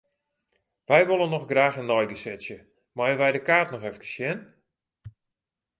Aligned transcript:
Wy 0.87 1.01
wolle 1.09 1.27
noch 1.31 1.49
graach 1.51 1.77
in 1.81 1.87
neigesetsje, 1.91 2.57
meie 2.97 3.17
wy 3.21 3.29
de 3.35 3.41
kaart 3.49 3.69
noch 3.71 3.87
efkes 3.89 4.13
sjen? 4.13 4.39